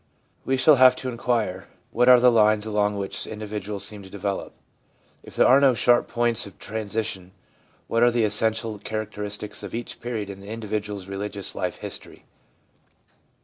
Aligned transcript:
We 0.45 0.57
shall 0.57 0.77
have 0.77 0.95
to 0.95 1.09
inquire, 1.09 1.67
What 1.91 2.09
are 2.09 2.19
the 2.19 2.31
lines 2.31 2.65
along 2.65 2.95
which 2.97 3.27
individuals 3.27 3.85
seem 3.85 4.01
to 4.01 4.09
develop? 4.09 4.55
If 5.21 5.35
there 5.35 5.45
are 5.45 5.61
no 5.61 5.75
sharp 5.75 6.07
points 6.07 6.47
of 6.47 6.57
transition, 6.57 7.33
what 7.85 8.01
are 8.01 8.09
the 8.09 8.23
essential 8.25 8.79
characteristics 8.79 9.61
of 9.61 9.75
each 9.75 10.01
period 10.01 10.31
in 10.31 10.39
the 10.39 10.47
individual's 10.47 11.07
religious 11.07 11.53
life 11.53 11.75
history? 11.85 12.25